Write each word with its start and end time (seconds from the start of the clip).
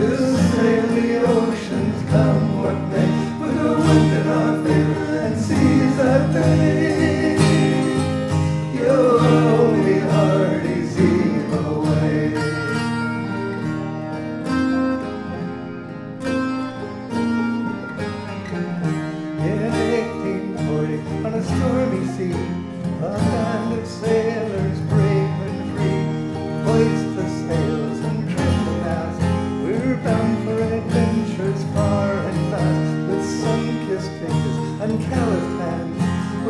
will 0.00 0.29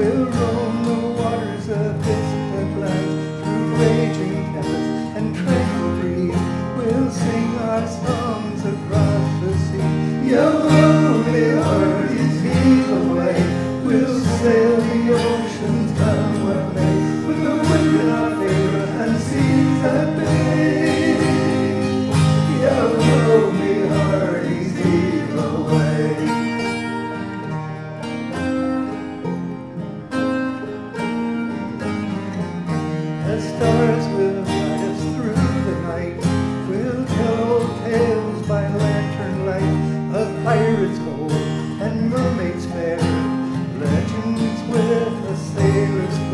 will 0.00 0.24
roam 0.30 0.79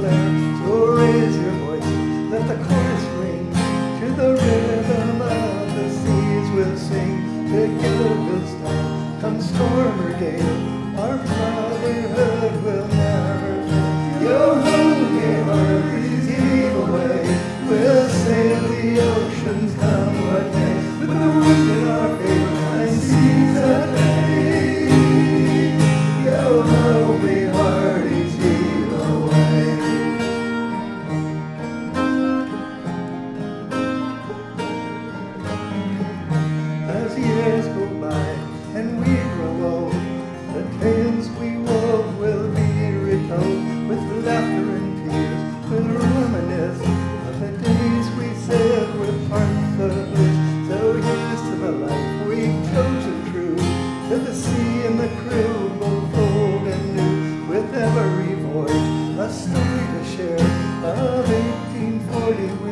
there. 0.07 0.57
So 0.59 0.87
raise 0.97 1.37
your 1.37 1.53
voices, 1.67 2.31
let 2.31 2.45
the 2.49 2.57
chorus 2.65 3.05
ring. 3.21 3.47
To 4.01 4.07
the 4.21 4.31
rhythm 4.43 5.23
of 5.23 5.75
the 5.77 5.87
seas 6.01 6.47
we'll 6.55 6.77
sing. 6.77 7.17
Together 7.51 8.15
we'll 8.27 8.47
stand, 8.47 9.21
come 9.21 9.41
storm 9.41 10.01
or 10.01 10.13
gale. 10.19 10.99
Our 11.01 11.17
brotherhood 11.19 12.55
will 12.65 12.89
never 12.89 13.55
fail. 13.69 14.23
Yo 14.23 14.39
ho, 14.65 14.79
gave 15.19 15.49
our 15.49 15.97
evil 15.99 16.87
way. 16.95 17.23
We'll 17.69 18.09
sail 18.09 18.63
the 18.69 19.01
ocean's. 19.01 19.96
things 41.17 41.31
we 41.39 41.57
love 41.57 42.19
will 42.19 42.49
be 42.55 42.93
replaced 42.93 43.89
with 43.89 44.25
laughter 44.27 44.77
and 44.77 45.11
tears. 45.11 45.73
and 45.73 45.95
reminisce 45.95 46.81
of 47.29 47.41
the 47.41 47.53
days 47.65 48.07
we 48.19 48.35
sailed 48.47 49.01
with 49.01 49.29
hearts 49.31 49.81
of 49.81 50.11
bliss. 50.13 50.69
So 50.69 50.93
here's 50.93 51.41
to 51.49 51.57
the 51.57 51.73
life 51.73 52.27
we've 52.29 52.61
chosen 52.73 53.33
true, 53.33 53.57
to 53.57 54.17
the 54.19 54.35
sea 54.35 54.87
and 54.87 55.01
the 55.01 55.09
crew, 55.23 55.71
both 55.81 56.19
old 56.19 56.67
and 56.69 56.97
new, 56.97 57.47
with 57.47 57.75
every 57.75 58.35
voyage 58.35 59.19
a 59.19 59.33
story 59.33 59.85
to 59.95 60.05
share 60.17 60.41
of 60.85 61.29
1840. 61.29 62.66